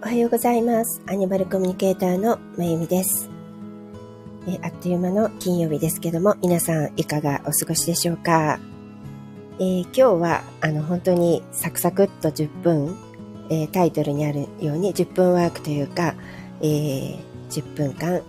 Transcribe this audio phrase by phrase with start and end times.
[0.00, 1.02] おはようございます。
[1.08, 3.28] アニマルコミュニケーターのまゆみです。
[4.46, 8.60] えあっという間の金曜日ですけども、皆さんいかがお過ごしでしょうか？
[9.58, 12.96] えー今日は、あの、本当にサクサクっと10分、
[13.50, 16.14] えータイトルにあるように10分ワークというか、
[16.60, 17.18] えー
[17.50, 18.22] 10分間、え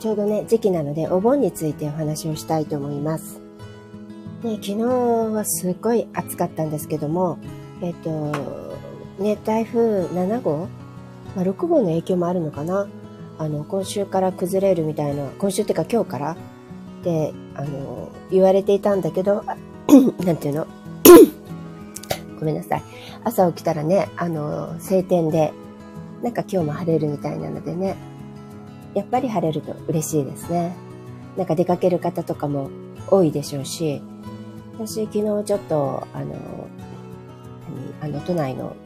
[0.00, 3.40] ちょうどね、時期なのでお盆についてお話をしたいと思います。
[4.42, 7.38] ね、昨日はすごい暑かったんですけども、
[7.80, 8.73] えっ、と、
[9.18, 10.68] ね、台風7号、
[11.36, 12.88] まあ、6号の影響もあるのかな？
[13.38, 16.32] あの、今週から崩れるみたいな、今週っていうか今日から？
[16.32, 16.36] っ
[17.04, 19.44] て、あの、言われていたんだけど、
[20.24, 20.66] なんていうの？
[22.38, 22.82] ごめんなさい。
[23.24, 25.52] 朝起きたらね、あの、晴天で、
[26.22, 27.96] なんか今日も晴れるみたいなのでね、
[28.94, 30.76] やっぱり晴れると嬉しいですね。
[31.36, 32.70] なんか出かける方とかも
[33.10, 34.00] 多いでしょうし、
[34.78, 36.34] 私昨日ちょっと、あの、
[38.00, 38.76] あの、都内の、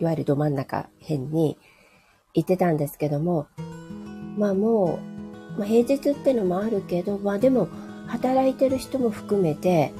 [0.00, 1.58] いわゆるど真ん中辺に
[2.34, 3.46] 行ってたんですけども、
[4.36, 4.98] まあも
[5.56, 7.68] う、まあ、平日ってのもあるけど、まあでも、
[8.06, 9.92] 働いてる人も含めて、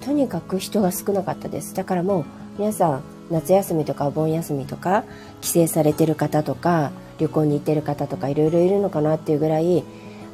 [0.00, 1.74] とにかく人が少なかったです。
[1.74, 2.24] だからもう、
[2.58, 5.04] 皆さん、夏休みとかお盆休みとか、
[5.40, 9.84] 帰省されてる方とか、旅行に行ってる方とか、いろいろいるのかなっていうぐらい、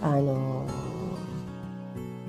[0.00, 0.64] あの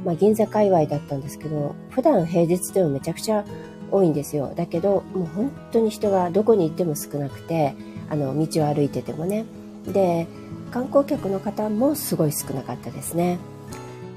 [0.04, 3.46] まあ、銀座界隈だったんですけど、普段平日でもめちゃくちゃ
[3.92, 4.54] 多いんですよ。
[4.56, 7.76] だけど、もう本当に人がどこに行っても少なくて、
[8.10, 9.46] あの、道を歩いててもね。
[9.86, 10.28] で、
[10.72, 13.40] 観光客の方もすごい少なかったですね。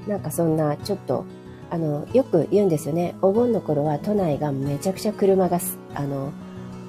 [0.07, 1.25] なんかそんな、ちょっと、
[1.69, 3.15] あの、よく言うんですよね。
[3.21, 6.31] お盆の頃は都内がめちゃくちゃ車がす、あの、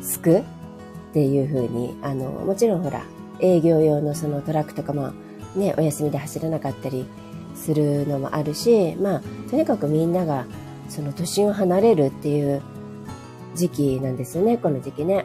[0.02, 0.42] すくっ
[1.12, 3.04] ていう風に、あの、もちろんほら、
[3.40, 5.12] 営業用のそのトラックとかも
[5.56, 7.06] ね、お休みで走らなかったり
[7.54, 10.46] するのもあるし、まあ、とにかくみんなが
[10.88, 12.62] その都心を離れるっていう
[13.54, 15.24] 時期なんですよね、この時期ね。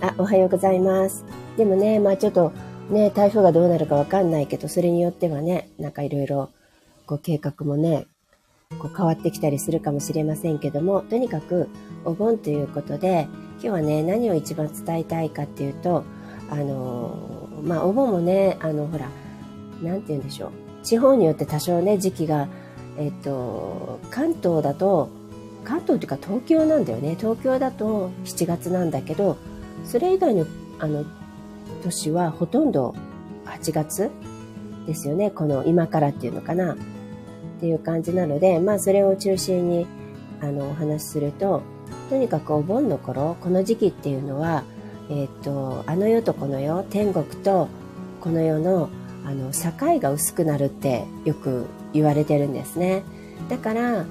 [0.00, 1.24] あ、おはようございます。
[1.56, 2.52] でもね、まあちょっと
[2.90, 6.50] ね、台風がどうなるかわかんないけど、それによってはね、なんかいろいろ、
[7.06, 8.06] こう計画もね、
[8.78, 11.68] こう変わってきたりするかもしれませんけども、とにかく
[12.04, 16.04] お盆ということで、今日はね、何を一番伝えたいかっていうと、
[16.50, 19.08] あのーまあお盆もね、あの、ほら、
[19.82, 20.50] なんて言うんでしょう。
[20.84, 22.48] 地方によって多少ね、時期が、
[22.98, 25.08] えっと、関東だと、
[25.66, 27.16] 関東っていうか東京なんだよね。
[27.18, 29.36] 東京だと7月なんだけど、
[29.84, 30.46] それ以外の、
[30.78, 31.04] あの、
[31.82, 32.94] 年はほとんど
[33.46, 34.10] 8月
[34.86, 35.30] ですよね。
[35.30, 36.74] この今からっていうのかな。
[36.74, 36.76] っ
[37.58, 39.86] ていう感じなので、まあそれを中心に、
[40.40, 41.62] あの、お話しすると、
[42.10, 44.62] とにかくお盆の頃、この時期っていうのは、
[45.10, 47.68] えっと、あの世とこの世、天国と
[48.20, 48.90] この世の
[49.24, 53.02] あの境が薄くなるってよく言われてるんですね。
[53.48, 54.04] だから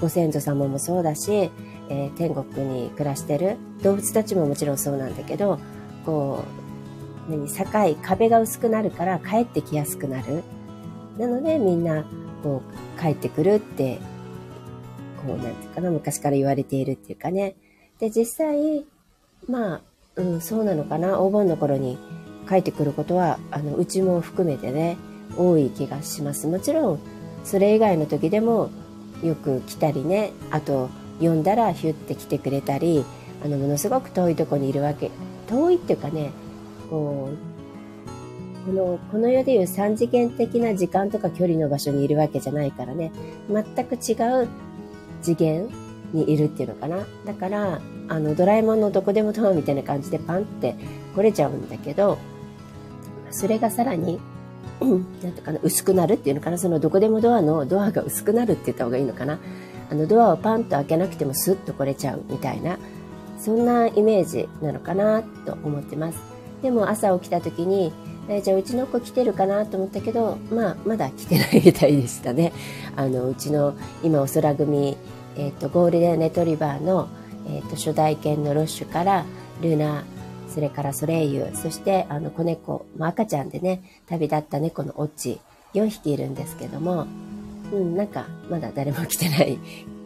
[0.00, 1.50] ご先祖様もそうだし、
[1.88, 5.58] えー天国に暮らしてる動物たちももちろんそうなんだけど
[6.04, 6.44] こ
[7.28, 10.42] う何境壁が薄くなるから帰ってきやすくなる。
[11.18, 12.04] なのでみんな
[12.42, 12.62] こ
[12.96, 13.98] う帰ってくるって
[15.26, 17.54] こうなんていうかな昔から言われているっていうかね。
[17.98, 18.84] で実際
[19.48, 19.80] まあ、
[20.16, 21.98] うん、そうなのかなお盆の頃に
[22.48, 24.96] 帰ってくることはあのうちも含めてね
[25.36, 27.00] 多い気がしますもちろん
[27.44, 28.70] それ以外の時でも
[29.22, 30.32] よく来たりね。
[30.50, 30.90] あと
[31.20, 33.04] 呼んだらヒュッて来てくれたり
[33.44, 35.10] あのものすごく遠いとこにいるわけ。
[35.48, 36.30] 遠いっていうかね
[36.90, 43.12] こうこのこの世でいう三次元的な時間とか距離の場所にいるわけじゃないからね。
[43.50, 44.12] 全く違
[44.42, 44.48] う
[45.22, 45.68] 次元
[46.12, 46.98] にいるっていうのかな。
[47.24, 50.76] だからあのドラえもんのどこでもドアみたいな感じでパンって
[51.14, 52.18] 来れちゃうんだけど
[53.30, 54.18] それがさらに、
[54.86, 59.38] なんていうかな、薄くなるっていうのかな、そのどこでもドアのドアが薄くなるって言った方がいいのかな。
[59.90, 62.78] あのドアをパンと開けなくてもスッと来れちゃうみたいな、
[63.38, 66.18] そんなイメージなのかなと思ってます。
[66.62, 67.92] でも朝起きた時に、
[68.28, 72.52] えじゃあうちの子来てるかなと思ったけど、まあまだ来てないみたいでしたね。
[72.94, 74.96] あの、うちの今お空組、
[75.36, 77.08] えっ、と、ゴールデンレトリバーの、
[77.48, 79.24] えっ、と、初代犬のロッシュから、
[79.62, 80.04] ルナ、
[80.58, 85.38] それからソレイユ、そしてあの子猫、まあ、赤ちゃんでね、旅立った猫のオッチ、
[85.74, 87.06] 4匹いるんですけども、
[87.72, 89.56] うん、なんかまだ誰も来てない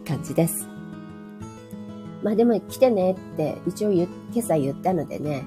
[0.07, 0.69] 感じです。
[2.23, 4.07] まあでも来てねって一応今
[4.37, 5.45] 朝言ったのでね、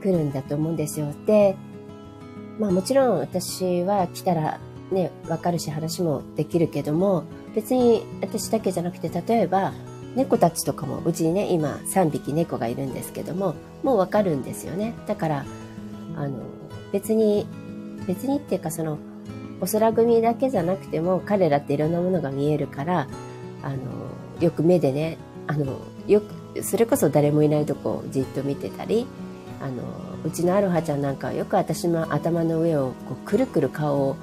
[0.00, 1.12] 来るんだと思うんですよ。
[1.26, 1.56] で、
[2.60, 4.60] まあもちろん私は来たら
[4.92, 9.72] ね、わかるし話もできるけども、別に私だけじゃなくて、例えば
[10.14, 14.94] 猫たちとかもうちにね今3匹猫がいるんですけどももうわかるんですよね。
[15.06, 15.44] だから
[16.16, 16.38] あの
[16.92, 17.46] 別に
[18.06, 18.98] 別にっていうかその
[19.60, 23.08] お空組だけじゃなくても彼らっていろんなものが見えるから
[23.62, 23.76] あの
[24.40, 29.06] よく目でねあのよくそれこそ誰もいないとこをじっと見てたり
[29.60, 29.82] あの
[30.24, 34.16] うちのアロハちゃんなんかはよく私の頭の上をこうくるくる顔を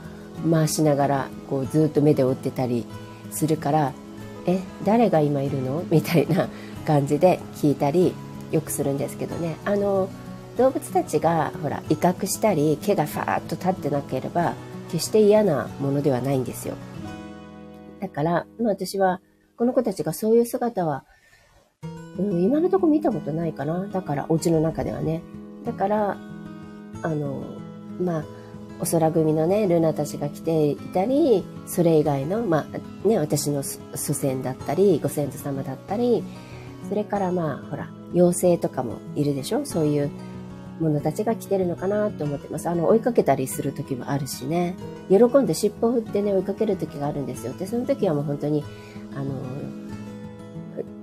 [0.49, 2.85] 回しながらこうずっと目で追ってたり
[3.31, 3.93] するから
[4.45, 5.83] 「え誰が今いるの?
[5.89, 6.49] 」みたいな
[6.85, 8.13] 感じで聞いたり
[8.51, 9.57] よくするんですけどね。
[9.65, 10.09] あの
[10.57, 14.53] 動物たちがほら威嚇したり毛がファーッと立ってなければ
[14.91, 16.75] 決して嫌なものではないんですよ。
[18.01, 19.21] だから、まあ、私は
[19.55, 21.05] この子たちがそういう姿は、
[22.17, 23.87] うん、今のとこ見たことないかな。
[23.87, 25.21] だからお家の中ではね。
[25.65, 26.17] だから
[27.03, 27.43] あの
[27.99, 28.25] まあ
[28.81, 32.65] お空組のねルナたちが来ていたりそれ以外の、ま
[33.03, 33.79] あね、私の祖
[34.13, 36.23] 先だったりご先祖様だったり
[36.89, 39.65] それからまあほら妖精とかもいるでしょ？
[39.65, 40.11] そういう
[40.81, 42.67] ものたちが来てるのかなと思ってます。
[42.67, 44.75] あの、追いかけたりする時もあるしね。
[45.09, 47.53] 喜んで尻尾を振ってね、追いかける時があるんですよ。
[47.53, 48.63] で、その時はもう本当に、
[49.15, 49.35] あの、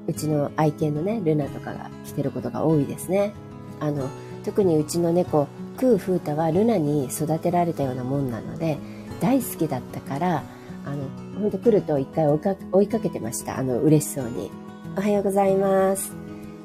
[0.08, 3.32] うちの愛犬のね、ルナとかが来てることが多いですね。
[3.78, 4.08] あの、
[4.48, 5.46] 特にうちの猫、
[5.76, 8.78] クーフータはルナに育てられたようなもんなので、
[9.20, 10.42] 大好きだったから、
[10.84, 11.04] あの、
[11.40, 13.58] ほんと来ると一回追いか追いかけてました。
[13.58, 14.50] あの、嬉しそうに。
[14.96, 16.12] おはようございます。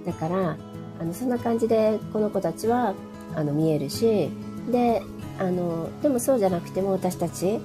[0.05, 0.57] だから、
[0.99, 2.93] あのそんな感じでこの子たちは
[3.35, 4.29] あの見えるし
[4.71, 5.01] で
[5.37, 7.59] あのでもそうじゃなくても私たち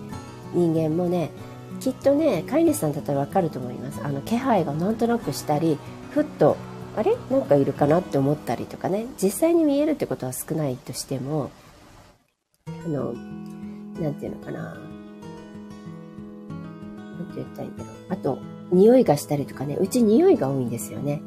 [0.54, 1.30] 人間もね
[1.78, 5.78] きっとね飼い主さんだったらわかると思いますあの気配がなんとなくしたり
[6.10, 6.56] ふっと
[6.96, 7.16] あれ？
[7.30, 9.06] なんかいるかなって思ったりとかね。
[9.22, 11.50] 実際に見えるってことは少ないとしても
[12.66, 13.12] あの
[14.00, 14.74] なんていうのかな。
[17.18, 17.94] なんて言ったらいいんだろう。
[18.10, 18.38] あと
[18.70, 19.76] 匂いがしたりとかね。
[19.76, 21.22] うち匂いが多いんですよね。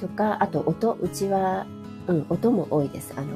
[0.00, 1.66] とか、あと音、うちは、
[2.08, 3.14] うん、音も多いです。
[3.16, 3.26] あの、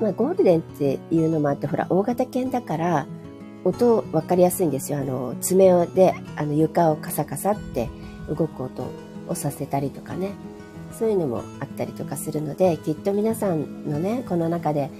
[0.00, 3.06] まあ、ゴールデンっていうのもあって、ほら、大型犬だから、
[3.64, 4.98] 音分かりやすいんですよ。
[4.98, 7.88] あの、爪で、あの、床をカサカサって
[8.28, 8.90] 動く音。
[9.28, 10.32] をさせたりとかね。
[10.92, 14.90] そういうのもあったりとかするので、きっと皆さんのね、この中で、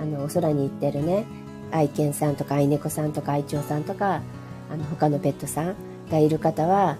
[0.00, 1.24] あの、お空に行ってるね、
[1.70, 4.22] 愛犬さんとか愛猫さんとか愛鳥さんとか、
[4.70, 5.76] あの、他のペットさん
[6.10, 6.98] がいる方は、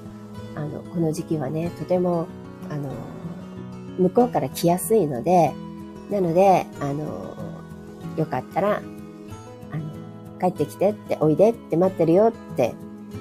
[0.54, 2.26] あの、この時期はね、とても、
[2.70, 2.90] あの、
[3.98, 5.52] 向こうから来やすいので、
[6.10, 7.34] なので、あの、
[8.16, 8.80] よかったら、
[9.72, 12.74] あの、帰ってきてって、おいでって待ってるよって、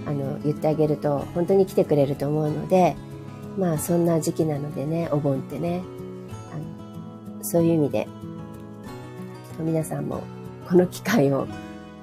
[0.06, 2.96] あの、言ってあげると、本当に来てくれると思うので、
[3.58, 5.82] まあ、そんな時期なのでね、お盆ってね、
[6.52, 8.08] あの、そういう意味で、
[9.60, 10.22] 皆さんも、
[10.68, 11.48] この機会を、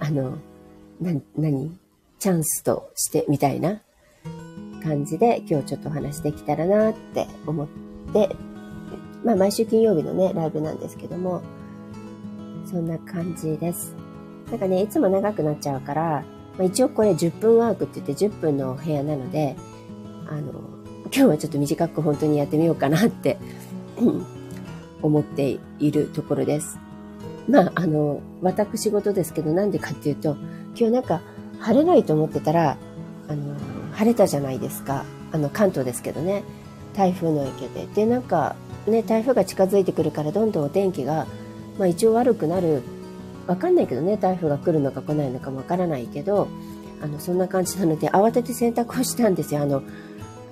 [0.00, 0.38] あの、
[1.00, 1.78] な、何？
[2.18, 3.82] チャンスとしてみたいな
[4.84, 7.68] 感じで今日ちょっとお話できたらなって思っ
[8.12, 8.36] て、
[9.24, 11.42] まあ毎週金曜日のね、ライブなんですけども、
[12.64, 13.96] そんな感じです。
[14.50, 16.24] なんかね、いつも長くなっちゃうから、
[16.56, 19.56] まあ、一応これ10分ワークって言って10分のお部屋なので、
[20.28, 20.52] あの、
[21.06, 23.38] 今日はちょっと短く本当にやってみようかなって
[25.02, 26.78] 思っているところです。
[27.48, 30.36] まあ、あの、私事ですけど、なんでかっていうと、
[30.76, 31.20] 今日なんか
[31.58, 32.76] 晴れないと思ってたら、
[33.28, 33.54] あの、
[33.92, 35.04] 晴れたじゃないですか。
[35.32, 36.44] あの、関東ですけどね。
[36.94, 37.86] 台風の影響で。
[37.94, 38.54] で、なんか、
[38.86, 41.26] ね、台風が近づいてくるからどんどんお天気が、
[41.78, 42.82] まあ一応悪くなる。
[43.46, 46.48] わかんないけどね、台風が来るのか来ないのかもわからないけど、
[47.02, 49.62] あの、そんな感じなので、慌てて洗濯をしたんですよ。
[49.62, 49.82] あの、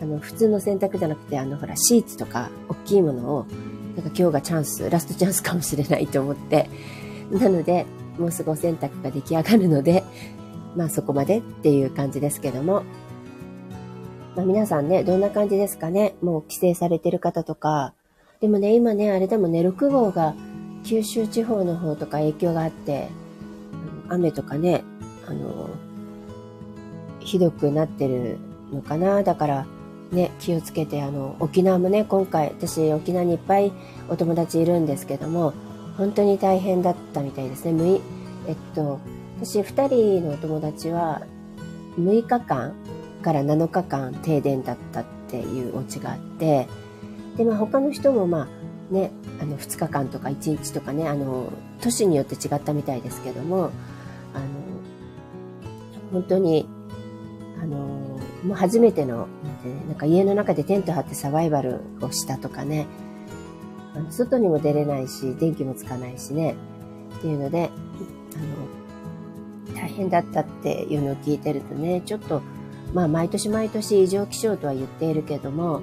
[0.03, 3.47] あの、普通の洗濯じゃなくて、あの、ほら、シーツとか、大きいものを、
[3.97, 6.69] なんか今日がチャンス、ラストチャンスかもしれないと思って、
[7.31, 7.87] なので、
[8.19, 10.05] もうすぐお洗濯が出来上がるので、
[10.77, 12.83] まあそこまでっていう感じですけども、
[14.37, 16.15] まあ、皆さんね、どんな感じですかね？
[16.23, 17.93] もう帰省されてる方とか。
[18.41, 20.35] でもね、今ね、あれでもね、6号が
[20.85, 23.09] 九州地方の方とか影響があって、
[24.09, 24.83] 雨とかね、
[25.27, 25.69] あの、
[27.19, 28.39] ひどくなってる
[28.73, 29.23] のかな？
[29.23, 29.67] だから、
[30.13, 33.73] ね、気をつけて、あの、沖縄もね、今回、私、沖縄にいっぱい
[34.09, 35.53] お友達いるんですけども、
[35.97, 37.73] 本当に大変だったみたいですね。
[37.73, 38.01] むい、
[38.49, 38.99] えっと、
[39.41, 41.23] 私、二人のお友達は、
[41.99, 42.75] 6日間、
[43.21, 46.67] から7日間停電だったっていうお家があって、
[47.37, 48.49] で、まあ他の人もま
[48.91, 53.71] あね、あの2日間とか1日とかね、あの、都市によって違ったみたいですけども、
[54.35, 54.47] あの、
[56.13, 56.69] 本当に、
[57.63, 59.29] あの、もう初めての、
[59.89, 62.87] なんか家の中でテント張ってサバイバルをしたとかね、
[63.95, 66.55] あの外にも出れないし、電気もつかないしね、
[67.19, 67.71] っていうので、
[68.37, 72.43] あの、大変だったっていうのを聞いてるとね、ちょっと
[72.93, 75.81] まあ、毎年毎年異常気象とは言っているけども、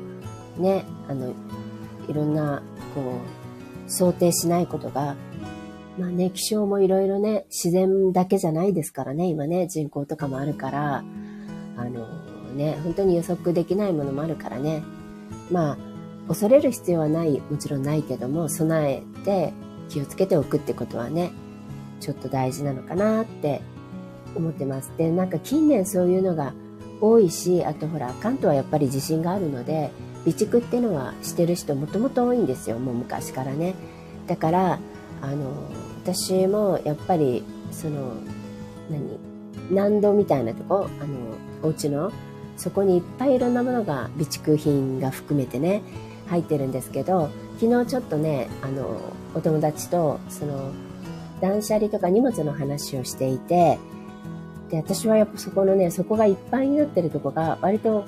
[0.58, 1.34] ね、あの、
[2.10, 2.62] いろんな、
[2.94, 3.22] こ
[3.88, 5.16] う、想定しないことが、
[5.98, 11.04] まあね、気象もいろいろね、自然だけじゃないですからね、今ね、人口とかもあるから、
[11.78, 12.08] あの、
[12.48, 14.84] ね、本当に予測できないものもあるからね、
[15.52, 15.78] まあ、
[16.28, 19.54] 恐れる必要はない、もちろんないけども、備えて
[19.90, 21.32] 気をつけておくってことはね、
[22.00, 23.62] ちょっと大事なのかなって
[24.36, 24.92] 思ってます。
[24.98, 26.54] で、なんか近年そういうのが
[27.02, 29.92] 多いし、あとほら、関東はやっぱり地震があるので、
[30.26, 33.76] 備蓄ってのはしてる人もともと多いんですよ、もう昔からね。
[34.28, 34.80] だから、
[35.22, 35.54] あの、
[36.04, 38.14] 私もやっぱり、その、
[38.90, 39.18] 何
[39.72, 41.18] 難度みたいなとこ、あの、
[41.64, 42.12] お家の、
[42.58, 45.84] そこにいっぱいいろんなものが、備蓄品が含めてね、
[46.28, 49.00] 入ってるんですけど、昨日ちょっとね、あの、
[49.34, 50.72] お友達と、その、
[51.40, 53.78] 断捨離とか荷物の話をしていて、
[54.70, 58.06] で、私はやっぱそこのね、そこがいっぱいになってるとこが割と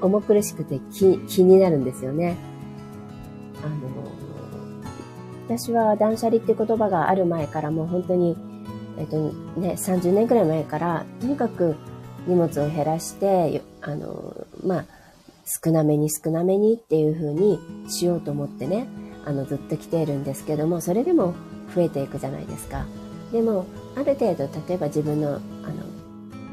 [0.00, 2.36] 重苦しくて気気になるんですよね。
[3.62, 8.36] あの、私は断捨離って言葉がある前からもう本当に、
[8.98, 11.76] えっとね、30年くらい前から、とにかく
[12.26, 14.84] 荷物を減らして、あの、まあ、
[15.46, 17.58] 少なめに少なめにっていう風に
[17.88, 18.86] しようと思ってね、
[19.24, 21.34] あの、ずっと来ているんですけども、それでも
[21.74, 22.86] 増えていくじゃないですか。
[23.32, 25.40] でも、ある程度、例えば自分の、あの、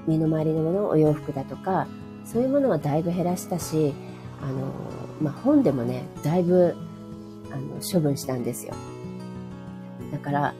[0.07, 1.87] 身の回りのもの、お洋服だとか、
[2.25, 3.93] そういうものはだいぶ減らしたし、
[4.41, 4.73] あの、
[5.21, 6.75] まあ、本でもね、だいぶ、
[7.51, 8.73] あの、処分したんですよ。
[10.11, 10.53] だから、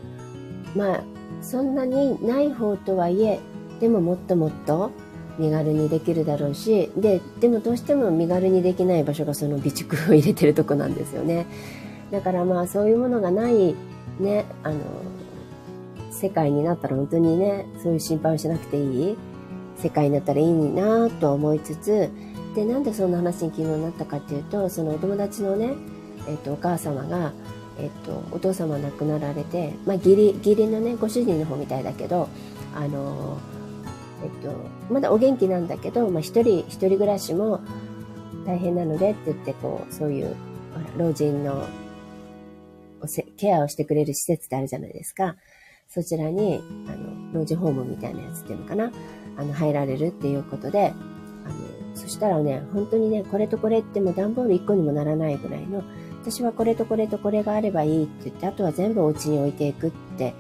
[0.76, 1.04] まあ、
[1.42, 3.40] そんなにない方とはいえ、
[3.80, 4.92] でももっともっと
[5.38, 11.46] 身軽にできるだろうし、で、でもどうしても身軽にできない場所がその備蓄を入れてるとこなんですよね。
[12.12, 13.76] だからまあそういうものがない
[14.20, 14.80] ね、あの、
[16.12, 19.18] 世界になったら本当にね、そういう心配をしなくていい
[19.78, 22.10] 世界になったらいいなとは思いつつ、
[22.56, 25.76] で、なんでそんな話に昨日なったかっていうと、そのお友達のね、
[26.28, 27.32] えっと、お母様が、
[27.78, 32.28] えっと、お父様亡くなられて、まあ、義理、義理のね、ご主人の方みたいだけど、
[32.74, 33.38] あの、
[34.24, 37.62] えっと、まだお元気なんだけど、まあ、一人、一人暮らしも
[38.46, 40.36] 大変なのでって言って、こう、そういう、
[40.98, 41.66] 老人の
[43.02, 45.36] おせケアをしてくれる施設ってあるじゃないですか。
[45.88, 48.92] そちらに、あの、老人ホームみたいなやつっていうのかな。
[49.38, 50.94] あの、入られるっていうことで、
[51.46, 55.84] あの、そしたらね、本当にね、これとこれってもう段ボール1個にもならないぐらいの、
[56.22, 60.34] 私はこれとこれとこれがあればいいって言って、あとは全部お家に置いていくって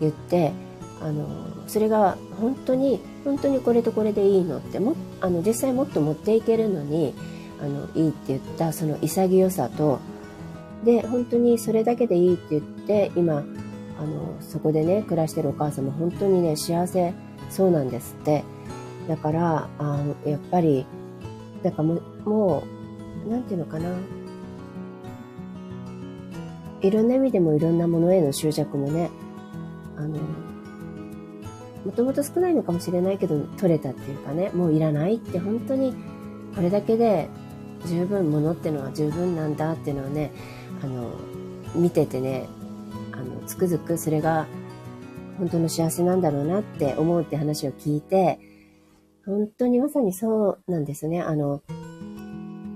[0.00, 0.52] 言って、
[1.00, 1.26] あの、
[1.68, 7.14] それが本当に、本当にこれとこれでいいのって、も、あの、実際もっと持っていけるのに、
[7.60, 10.00] あの、いいって言ったその潔さと、
[10.84, 13.44] で、本当にそれだけでいいって言って、今、
[14.00, 17.12] あの、そこでね、暮らしてるお母様、本当にね、幸せ
[17.50, 18.44] そうなんですって。
[19.08, 20.86] だから、あの、やっぱり、
[21.62, 22.62] なんかも、も
[23.26, 23.90] う、なんていうのかな。
[26.80, 29.10] いろんな意味でもいろんなものへの執着もね、
[29.96, 30.18] あの、
[31.88, 35.94] もともと少ないのかもしれないけど、取れたっていうかね、もういらないって本当に、
[36.54, 37.30] これだけで
[37.86, 40.30] 十分ものってのは十分なんだっていうのはね、
[40.82, 41.12] あの、
[41.74, 42.46] 見ててね、
[43.12, 44.46] あの、つくづくそれが
[45.38, 48.38] 本当の幸せなんだろうなって思うって話を聞いて、
[49.24, 51.22] 本当にまさにそうなんですね。
[51.22, 51.62] あの、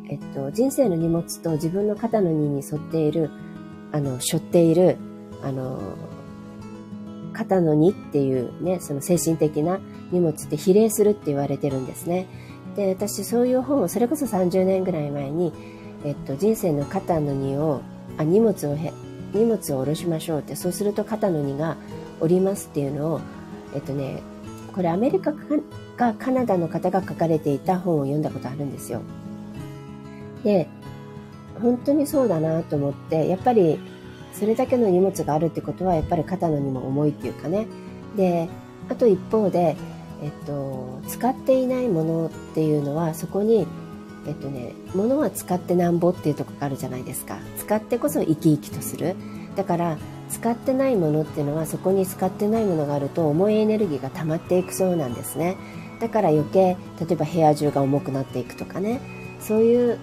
[0.08, 3.28] えっと、人生の荷物と自分の肩の荷に沿っている、
[3.92, 4.96] あの、背負っている、
[5.42, 5.82] あの、
[7.44, 9.80] 肩の荷っていうね、その精神的な
[10.10, 12.26] 荷物って比例するって言われてるんですね。
[12.76, 15.52] で、私そういう本をそれこそ30年ぐらい前に、
[16.04, 17.82] えっと、人生の肩の荷を
[18.18, 18.92] あ荷物をへ
[19.32, 21.76] 荷物を下ろしましょうってそうすると肩の荷が
[22.20, 23.20] 下りますっていうのを
[23.74, 24.22] えっとね
[24.74, 25.32] これアメリカ
[25.96, 29.02] かカナダの方が書かれていた本を読んだことあるんですよ
[30.44, 30.68] で
[31.60, 33.78] 本当にそうだなと思ってやっぱり
[34.32, 37.66] それだけの荷物があるってことはやっぱり肩の荷も重いっていうかね
[38.16, 38.48] で
[38.88, 39.76] あと一方で、
[40.22, 43.66] えっと、使っていないものっていうのはそこに
[44.26, 47.38] えっとね、物は使ってなんぼっていうとこがあるじゃないですか。
[47.58, 49.16] 使ってこそ生き生きとする。
[49.56, 49.98] だから、
[50.30, 55.56] 使ってないものっていうのはそこに使ってないものがあると重いエネルギーが溜まっていくそうなんですね。
[56.00, 59.00] だから余計、例えば部屋中が重くなっていくとかね、
[59.40, 59.98] そういう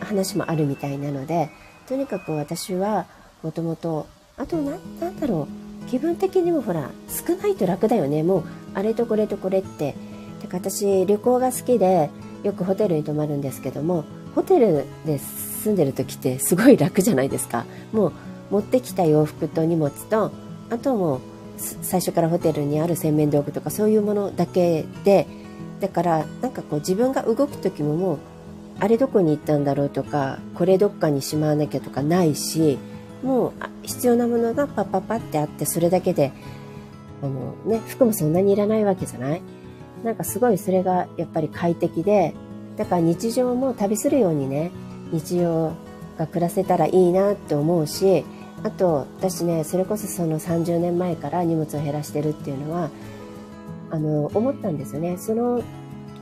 [0.00, 1.50] 話もあるみたいなので、
[1.86, 3.06] とにかく私は
[3.42, 4.06] もともと、
[4.36, 5.48] あとな、なんだろ
[5.86, 8.22] う、気分的にもほら、少ないと楽だよね。
[8.22, 8.44] もう、
[8.74, 9.94] あれとこれとこれって。
[10.42, 12.10] だか私、旅行が好きで、
[12.42, 14.04] よくホテルに泊まるんですけども
[14.34, 18.12] ホテルで住んでる時ってすごい楽じゃないですかもう
[18.50, 20.32] 持ってきた洋服と荷物と
[20.70, 21.20] あとも
[21.58, 25.26] 最初からホテルにある洗面道具とかそういうものだけで
[25.80, 28.18] だからなんかこう自分が動く時ももう
[28.78, 32.78] あれどこに行ったんだろうとかこれどっかにしまわなきゃとかないし
[33.22, 36.32] もう必要なものがパッパッパってあってそれだけで
[37.22, 39.42] あのね服もそんなにいらないわけじゃない？
[40.04, 42.34] なんかすごいそれがやっぱり快適で、
[42.78, 44.70] だから日常も旅するようにね、
[45.12, 45.74] 日常
[46.16, 48.24] が暮らせたらいいなって思うし
[48.62, 52.90] あと私ねそれこそその30年前から荷物を減らしてるっていうのは
[53.90, 55.18] あの思ったんですよね。
[55.18, 55.62] その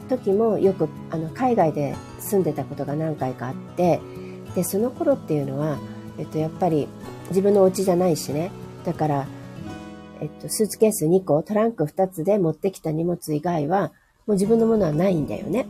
[0.09, 4.01] 時もよくあの海外で住んでたことが何回かあって
[4.55, 5.79] でその頃っていうのは、
[6.19, 6.89] えっと、やっぱり
[7.29, 8.51] 自分のお家じゃないしね。
[8.85, 9.27] だから、
[10.21, 13.93] えっと、スーツケース2個トランク2つで持ってきた荷物以外は
[14.27, 15.67] もう自分のものはないんだよね。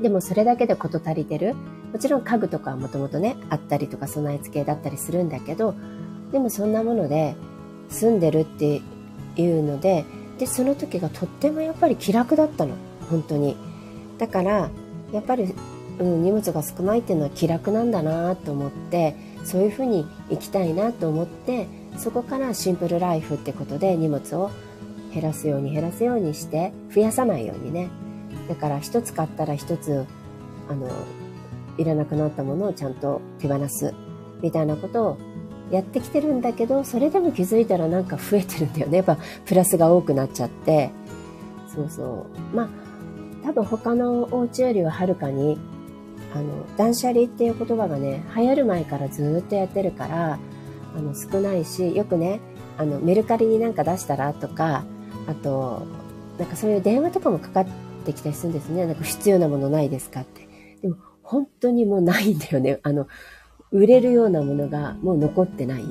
[0.00, 1.54] でもそれだけで事足りてる。
[1.92, 5.74] もちろん家具とかはもともとねあったりとか備え付けだったりするんだけど
[6.32, 7.36] でもそんなもので
[7.90, 8.80] 住んでるって
[9.36, 10.06] いうので
[10.38, 12.74] でその時がとってもやっぱり気楽だったの。
[13.10, 13.56] 本当に。
[14.18, 14.70] だから
[15.12, 15.54] やっぱり、
[15.98, 21.66] うん、荷物が少ないっていうのは気楽なんだなと思ってそういうふうに生きたいなと思って
[21.98, 24.50] そこからシンプルライフってことで荷物を
[25.12, 27.90] 減らすように減らすようにして増やさないようにね。
[28.48, 30.06] だから一つ買ったら一つ
[30.68, 30.88] あの
[31.76, 33.94] いらなくなったものをちゃんと手放す
[34.40, 35.18] みたいなことを
[35.70, 38.98] やってきてるんだけどそれでも気づいたらなんか増えてるんだよね。
[38.98, 40.90] やっぱプラスが多くなっちゃって。
[41.74, 42.56] そうそう。
[42.56, 42.68] まあ
[43.44, 45.58] 多分他のお家よりははるかに
[46.34, 50.38] あの断捨離っていう言葉がね流行る前からずっとやってるから
[50.96, 52.40] あの少ないしよくね
[52.78, 54.84] あのメルカリになんか出したらとか
[55.26, 55.86] あと
[56.38, 57.66] なんかそういう電話とかもかかっ
[58.04, 58.86] てきたりするんですね。
[58.86, 60.48] なんか必要なものないですかって。
[60.80, 62.80] でも本当にもうないんだよね。
[62.82, 63.06] あの
[63.70, 65.84] 売れるようなものがもう残ってない。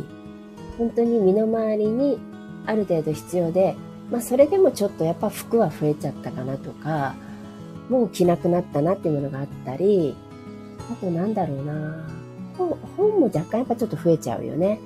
[0.78, 2.20] 本当に身の回りに
[2.66, 3.76] ある程度必要で
[4.10, 7.16] まあそれでもちょっとやっぱ服は増えちゃったかなとか
[7.90, 10.16] もう着なくなったなっていうものがあったり、
[10.92, 12.08] あとなんだろうな
[12.58, 14.80] 本本も若干やっぱちょっと増えちゃうよね。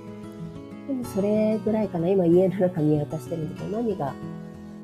[0.87, 2.07] でもそれぐらいかな。
[2.09, 4.13] 今家の中見渡してるんだけど、何が、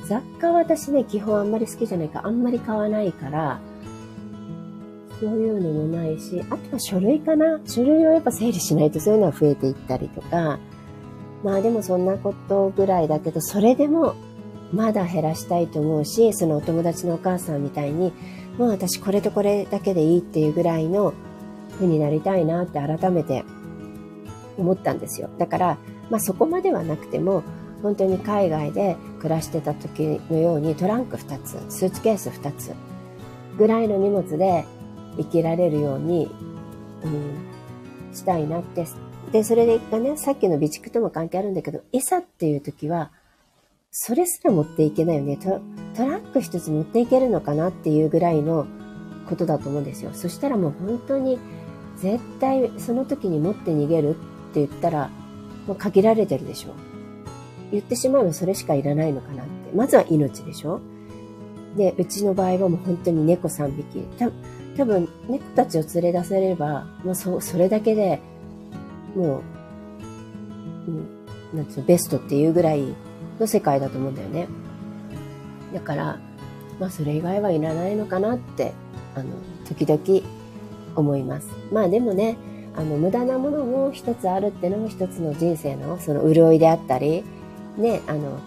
[0.07, 3.59] 雑貨私ね、基本あんまり好きじゃないから、あんまり買わないから、
[5.19, 7.59] そういうのもないし、あとは書類かな。
[7.65, 10.57] 書類をやっぱ整理しないとそういうのは増えていったりとか、
[11.43, 14.15] まあでもそんなことぐらいだけど、それでも
[14.73, 18.11] まだ減らしたいと思うし、そのお友達のお母さんみたいに、
[18.61, 21.15] もう私これとこれだけでいいっていうぐらいの
[21.71, 23.43] 風になりたいなって改めて
[24.55, 25.31] 思ったんですよ。
[25.39, 25.77] だから、
[26.11, 27.41] まあそこまではなくても、
[27.81, 32.75] 本当に海外で暮らしてた時のようにトランク2つ、スーツケース2つ
[33.57, 34.63] ぐらいの荷物で
[35.17, 36.29] 生きられるように、
[37.03, 38.85] うん、したいなって。
[39.31, 43.09] で、それでがね、さっきの備蓄とも関係あるんだけど、いざっていう時は、
[43.89, 45.59] それすら持っていけないよねト。
[45.95, 48.65] トラック一つ持っていけるのかなっていうぐらいの
[49.27, 50.11] ことだと思うんですよ。
[50.13, 51.37] そしたらもう本当に
[51.97, 54.13] 絶対その時に持って逃げるっ
[54.53, 55.09] て言ったら
[55.67, 56.73] もう限られてるでしょ。
[57.71, 59.75] 言ってしまえばそれしかいらないのかなって。
[59.75, 60.81] まずは命でしょ。
[61.77, 64.01] で、うちの場合はもう本当に猫3匹。
[64.17, 64.29] た
[64.77, 68.19] 多分猫たちを連れ出せれば、もうそそれだけで
[69.15, 69.41] も
[70.87, 72.93] う、うん、なんつうの、ベストっていうぐらい
[73.39, 74.47] の世界だと思うんだよね。
[75.73, 76.19] だから、
[76.79, 78.73] まあそれ以外はいらないのかなって、
[79.15, 79.29] あの、
[79.67, 80.27] 時々
[80.95, 81.49] 思います。
[81.71, 82.37] まあでもね、
[82.75, 87.23] あの、無駄なものも一つあるってのも一つの人生のその潤いであったり、
[87.77, 88.39] ね、あの、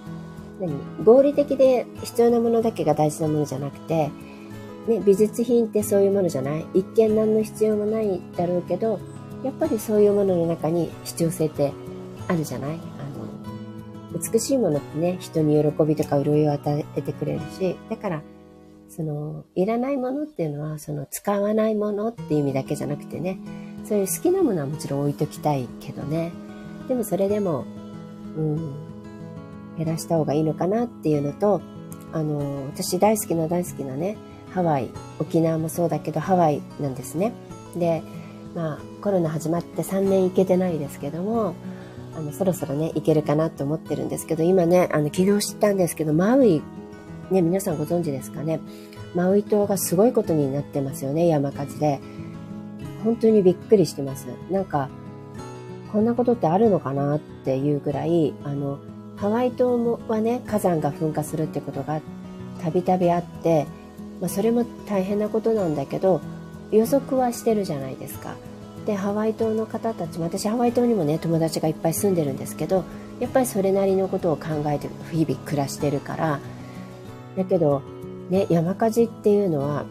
[0.60, 0.72] 何
[1.04, 4.10] 合理的で必要なものだけが大事なものじゃなくて、
[4.87, 6.66] ね、美術品ってそういうものじゃない？
[6.74, 9.00] 一見何の必要もないだろうけど、
[9.42, 11.72] やっぱりそういうものの中に必要性って
[12.28, 12.78] あるじゃない？
[14.14, 18.22] 美しいものってね、人に喜びとか潤いを与えてくれるし、だから、
[18.88, 23.38] その、いらないものっていうのは、その、使わないものっていう意味だけじゃなくてね、
[23.85, 26.33] そういう好きなものはもちろん置いときたいけどね、
[26.88, 27.64] でもそれでも、
[28.37, 28.57] うん、
[29.77, 31.61] 減らした方がいいのかなっていうのと、
[32.12, 34.16] あの、私大好きな大好きなね、
[34.50, 37.33] ハワイ、沖縄もそうだけどハワイなんですね。
[37.77, 38.03] で、
[38.55, 41.55] まあコロナ始まって3年行けてないですけども、
[42.16, 46.62] あの、そろそろね、行けるかなと思ってるんですけど、今ね、あの、昨日知ったんですけど、マウイ、
[47.31, 48.61] ね、皆さんご存知ですかね。
[49.14, 52.00] マウイ島がすごいことになってますよね、山火事で。
[53.05, 54.27] 本当にびっくりしてます。
[54.50, 54.88] なんか、
[55.92, 58.79] こんなことってあるのかなっていうぐらい、あの、
[59.16, 62.00] ハワイ島もはね、火山が噴火するってことが
[62.61, 63.66] たびたびあって、
[64.20, 66.20] まあ、それも大変なことなんだけど、
[66.72, 68.35] 予測はしてるじゃないですか。
[68.87, 72.85] でハワイ島の方たちも私ハワイ島にもね友達がいっぱい住んでるんですけど
[73.20, 76.40] やっぱりそれなりのことを考えて日々暮らしてるから
[77.37, 77.83] だけど
[78.29, 79.87] ね山火事っていうのは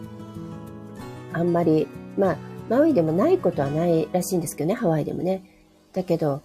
[1.32, 2.38] あんまりまあ
[2.70, 5.44] マウイでもないことはないらしいんですけどねハワイでもね。
[5.94, 6.42] だけど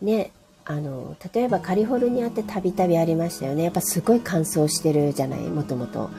[0.00, 0.30] ね
[0.64, 3.64] あの例えばカリフォルニアってたびたびありましたよね。
[3.64, 6.10] やっぱすごい乾燥してるじゃないもともと。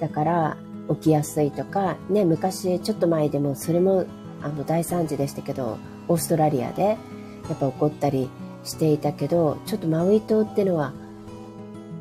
[0.00, 0.56] だから
[0.88, 4.06] 起きやすいとかね昔ちょっと前でもそれも
[4.42, 6.96] あの大惨事でしたけど、オーストラリアでや
[7.54, 8.28] っぱ起こったり
[8.64, 10.92] していたけど、ちょっとマウイ島っていうのは、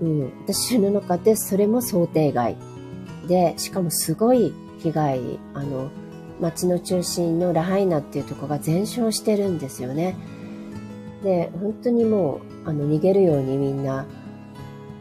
[0.01, 2.55] うん、私の中でそれも想定外。
[3.27, 5.89] で、しかもすごい被害、あの、
[6.39, 10.15] 街の中心のラハイナっていうとこが全焼してるんですよね。
[11.23, 14.05] で、本当にもう、あの、逃げるようにみんな、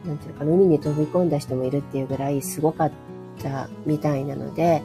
[0.04, 2.92] なんていうか、海に飛び込んだ人もいるっていうぐらいすごかっ
[3.42, 4.82] たみたいなので、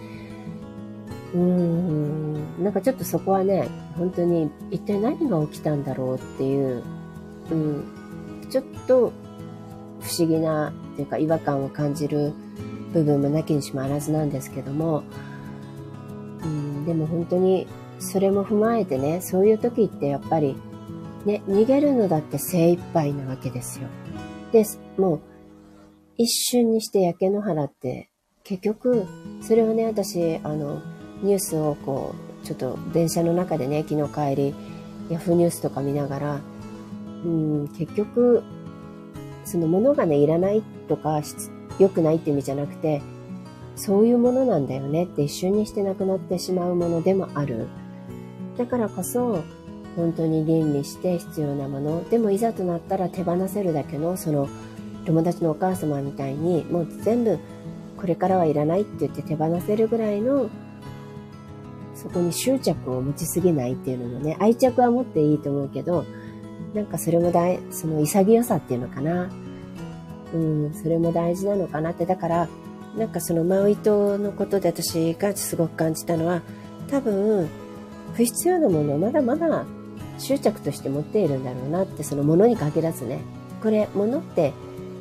[1.34, 3.68] うん、なんかちょっとそこはね、
[3.98, 6.84] 本当に一体何が起きたんだろうっていう、
[7.52, 9.12] うん、ちょっと
[10.02, 12.34] 不思議なっていうか違和感を感じる
[12.94, 15.04] 部分もなきにしもあらずなんですけども、
[16.44, 17.68] うん、でも本当に
[17.98, 20.56] それも踏まえてね、そういう時ってやっぱり
[21.26, 23.88] ね、逃げるのだって精一杯なわけですよ。
[24.52, 24.66] で、
[24.98, 25.22] もう
[26.18, 28.10] 一瞬にして焼け野原って
[28.44, 29.08] 結局、
[29.42, 30.82] それはね、私、あの、
[31.24, 34.56] ニュースをこう、ちょっと電車の中でね、昨日帰り、
[35.10, 36.42] ヤフーニュースとか見ながら、
[37.26, 38.44] うん、結局、
[39.46, 41.22] そのものがね、いらないとか、
[41.80, 43.02] 良くないって意味じゃなくて、
[43.76, 47.68] そういうものなんだよねって一瞬にしてなくなってしまうものでもある。
[48.58, 49.44] だからこそ、
[49.96, 54.48] 本当に吟味して必要なもの、でもいざとなったら手放せるだけの、その
[55.06, 57.40] 友達のお母様みたいに、もう全部
[57.98, 60.50] これからはいらないって言って手放せるぐらいの、
[62.04, 66.04] そこに執着を持ちすぎないっていうのもね、愛着は持っていいと思うけど、
[66.74, 69.30] なんかそれも大、その潔さっていうのかな。
[70.34, 72.06] うん、それも大事なのかなって。
[72.06, 72.50] だから、
[72.98, 76.42] なんかそのマウイ島のことで私がすごく感じたのは、
[76.90, 77.48] 多分、
[78.14, 79.66] 不必要なものをまだまだ
[80.18, 83.22] 執着として持っているんだろうなって、そのものに限らずね。
[83.62, 84.52] これ、ものって、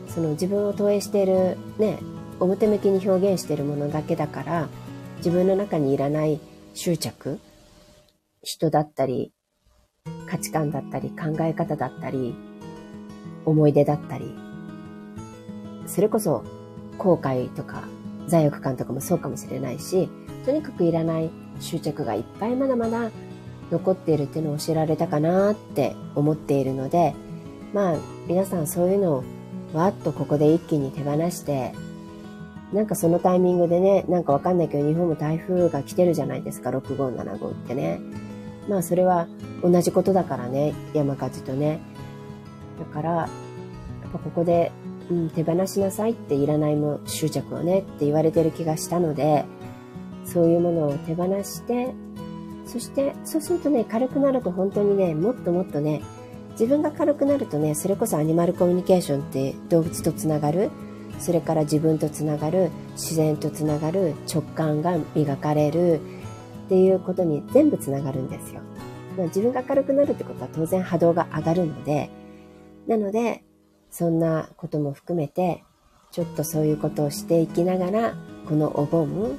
[0.07, 1.99] その自分を投影している、ね、
[2.39, 4.69] 表向きに表現しているものだけだから、
[5.17, 6.39] 自分の中にいらない
[6.75, 7.39] 執着、
[8.43, 9.33] 人だったり、
[10.29, 12.35] 価値観だったり、考え方だったり、
[13.45, 14.35] 思い出だったり、
[15.87, 16.45] それこそ
[16.99, 17.85] 後悔とか
[18.27, 20.09] 罪悪感とかもそうかもしれないし、
[20.45, 21.31] とにかくいらない
[21.61, 23.11] 執着がいっぱいまだまだ
[23.71, 27.15] 残っているっていうのを知られたかなって思っているので、
[27.73, 29.25] まあ皆さんそういうのを
[29.73, 31.75] わっとここで一気に手放して、
[32.73, 38.01] なんかそのタイミングでね、なんかわかんないけど日本も台風が来てるじゃないですか、6号、7号ってね。
[38.69, 39.27] まあそれは
[39.63, 41.81] 同じことだからね、山火事とね。
[42.79, 43.29] だから、や
[44.09, 44.73] っぱここで
[45.11, 49.45] うん、手放しなさいっていらないも執着をねって言われてる気がしたので、
[50.25, 51.95] そういうものを手放して、
[52.67, 56.03] そして、そうするとね、軽くなると本当にね、もっともっとね、
[56.53, 60.71] 自分が軽くなるとね、それこそアニマルコミュニケーションって動物とつながる、
[61.23, 66.01] それから自分とつながる、自然とつながる、直感が磨かれる
[66.67, 68.61] っていうことに全部つながるんですよ。
[69.17, 72.11] まあ、自分が軽くなるってことは当然波動が上がるので、
[72.89, 73.45] なので、
[73.89, 75.63] そんなことも含めて、
[76.11, 78.15] ちょっとそういうことをしていきながら、
[78.49, 79.39] このお盆、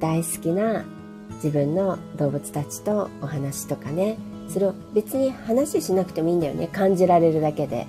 [0.00, 0.86] 大好きな
[1.34, 4.16] 自分の動物たちとお話とかね、
[4.48, 6.66] それを別に話しなくてもいいんだよね。
[6.66, 7.86] 感じられるだけで。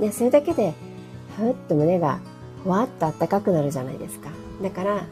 [0.00, 0.74] ね、それだけで、
[1.36, 2.20] ふっと胸が
[2.64, 4.30] ふわっとあったかくなるじゃないですか。
[4.62, 5.06] だから、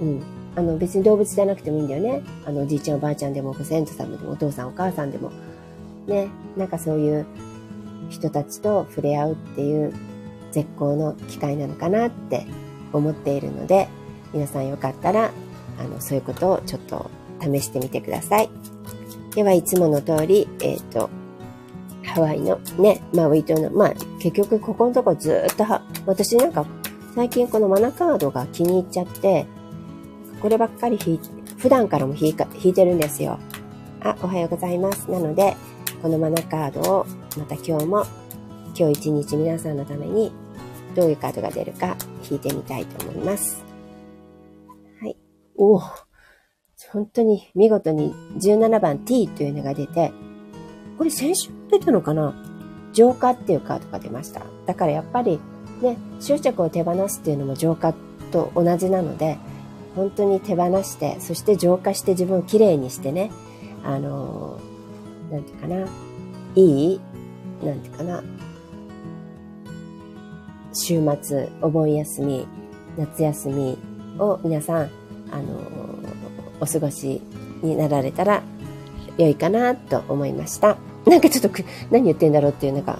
[0.00, 0.22] うん。
[0.54, 2.22] あの、別に動物じゃなくてもいいんだよね。
[2.46, 5.32] あの、おじいちゃんおばあちゃんでも、ご先祖様でも、お父さんお母さんでも。
[6.06, 7.26] ね、なんかそういう
[8.10, 9.92] 人たちと触れ合うっていう
[10.52, 12.46] 絶好の機会なのかなって
[12.92, 13.88] 思っているので、
[14.32, 15.30] 皆さんよかったら、
[15.78, 17.10] あの、そういうことをちょっと
[17.40, 18.48] 試してみてください。
[19.34, 21.10] では、いつもの通り、えっ、ー、と、
[22.04, 23.94] ハワイのね、マウイ島の、まあ、
[24.30, 25.64] 結局ここのとこずっと、
[26.04, 26.66] 私なんか、
[27.14, 29.46] 最近このマナカードが気に入っちゃって、
[30.40, 31.20] こればっかり弾い
[31.58, 33.38] 普段からも弾い弾いてるんですよ。
[34.00, 35.08] あ、おはようございます。
[35.10, 35.56] なので、
[36.02, 37.06] このマナカードを
[37.38, 38.04] また今日も
[38.76, 40.32] 今日一日皆さんのために
[40.96, 41.96] どういうカードが出るか
[42.28, 43.64] 引いてみたいと思います。
[45.00, 45.16] はい。
[45.56, 45.82] おお
[46.90, 50.12] 本当に見事に17番 T というのが出て、
[50.98, 52.34] これ先週出たのかな？
[52.96, 54.40] 浄化っていうカードが出ました。
[54.64, 55.38] だからやっぱり
[55.82, 57.92] ね、執着を手放すっていうのも浄化
[58.32, 59.36] と同じなので、
[59.94, 63.30] 本当に手放して、そして浄化して自分をきれいにしてね、
[63.84, 65.86] あのー、なんていうかな、
[66.54, 67.00] いい
[67.62, 68.24] なんていうかな、
[70.72, 72.48] 週末、お盆休み、
[72.96, 73.78] 夏休み
[74.18, 74.90] を皆さん、
[75.30, 75.60] あの、
[76.62, 77.20] お過ごし
[77.62, 78.42] になられたら
[79.18, 80.78] 良いかなと思いました。
[81.10, 82.98] なんかちょっとく何言ってんだろうっていう、なんか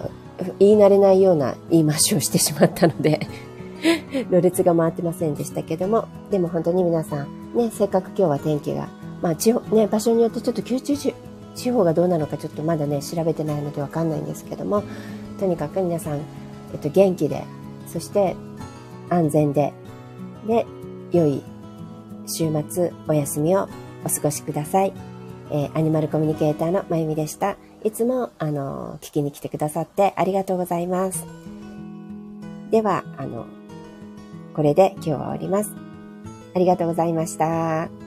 [0.58, 3.26] 言い慣れないような言い回しをしてしまったので
[4.30, 8.88] ろれつが回ってませんでしたけども、でも本当に皆さん、ね、せっかく今日は天気が
[9.22, 10.96] まあ地方、ね、場所によってちょっと九州
[11.56, 14.84] 地方がどうなのかちょっとまだね、調べてないのでわかんないんですけども、
[15.40, 16.18] とにかく皆さん、
[16.72, 17.44] えっと、元気で、
[17.86, 18.36] そして
[19.08, 19.72] 安全で、
[20.46, 20.66] で、
[21.12, 21.42] 良い
[22.26, 23.68] 週末、お休みを
[24.04, 24.92] お過ごしください。
[25.50, 27.56] えー、アニマルコミュニケーターのまゆみでした。
[27.86, 31.24] いつも、あの、聞きに来てくださってありがとうございます。
[32.72, 33.46] では、あの、
[34.54, 35.70] これで今日は終わります。
[36.52, 38.05] ありがとうございました。